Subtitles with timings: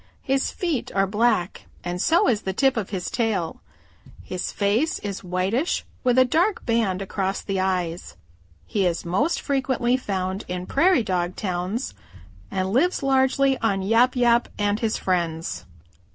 [0.23, 3.61] His feet are black and so is the tip of his tail.
[4.23, 8.17] His face is whitish with a dark band across the eyes.
[8.65, 11.93] He is most frequently found in Prairie dog towns
[12.49, 15.65] and lives largely on Yap Yap and his friends.